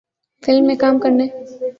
[0.43, 1.27] film میں کام کرنے